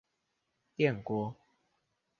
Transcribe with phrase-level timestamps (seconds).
[0.77, 1.37] 電鍋